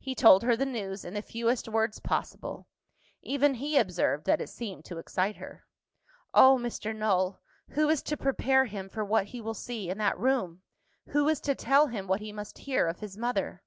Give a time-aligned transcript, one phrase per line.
[0.00, 2.66] He told her the news, in the fewest words possible.
[3.22, 5.64] Even he observed that it seemed to excite her.
[6.34, 6.92] "Oh, Mr.
[6.92, 7.40] Null!
[7.68, 10.62] who is to prepare him for what he will see in that room?
[11.10, 13.62] Who is to tell him what he must hear of his mother?"